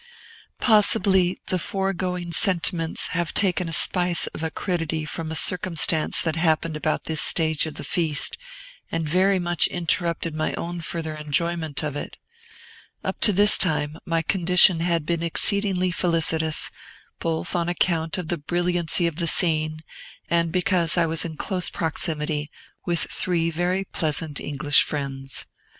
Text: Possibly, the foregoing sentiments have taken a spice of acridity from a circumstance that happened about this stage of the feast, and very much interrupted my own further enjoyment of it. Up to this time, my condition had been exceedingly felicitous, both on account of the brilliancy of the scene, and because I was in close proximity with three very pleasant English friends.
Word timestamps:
Possibly, 0.59 1.37
the 1.45 1.59
foregoing 1.59 2.31
sentiments 2.31 3.09
have 3.09 3.35
taken 3.35 3.69
a 3.69 3.71
spice 3.71 4.25
of 4.33 4.41
acridity 4.41 5.05
from 5.05 5.31
a 5.31 5.35
circumstance 5.35 6.21
that 6.21 6.35
happened 6.37 6.75
about 6.75 7.03
this 7.03 7.21
stage 7.21 7.67
of 7.67 7.75
the 7.75 7.83
feast, 7.83 8.35
and 8.91 9.07
very 9.07 9.37
much 9.37 9.67
interrupted 9.67 10.33
my 10.33 10.55
own 10.55 10.81
further 10.81 11.13
enjoyment 11.15 11.83
of 11.83 11.95
it. 11.95 12.17
Up 13.03 13.21
to 13.21 13.31
this 13.31 13.59
time, 13.59 13.97
my 14.03 14.23
condition 14.23 14.79
had 14.79 15.05
been 15.05 15.21
exceedingly 15.21 15.91
felicitous, 15.91 16.71
both 17.19 17.55
on 17.55 17.69
account 17.69 18.17
of 18.17 18.29
the 18.29 18.39
brilliancy 18.39 19.05
of 19.05 19.17
the 19.17 19.27
scene, 19.27 19.83
and 20.31 20.51
because 20.51 20.97
I 20.97 21.05
was 21.05 21.23
in 21.25 21.37
close 21.37 21.69
proximity 21.69 22.49
with 22.87 23.01
three 23.01 23.51
very 23.51 23.83
pleasant 23.85 24.39
English 24.39 24.81
friends. 24.81 25.45